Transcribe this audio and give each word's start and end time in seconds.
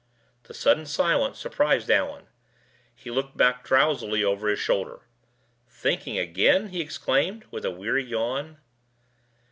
The 0.45 0.55
sudden 0.55 0.87
silence 0.87 1.37
surprised 1.37 1.91
Allan; 1.91 2.25
he 2.95 3.11
looked 3.11 3.37
back 3.37 3.63
drowsily 3.63 4.23
over 4.23 4.47
his 4.47 4.57
shoulder. 4.59 5.01
"Thinking 5.67 6.17
again!" 6.17 6.69
he 6.69 6.81
exclaimed, 6.81 7.45
with 7.51 7.65
a 7.65 7.69
weary 7.69 8.03
yawn. 8.05 8.57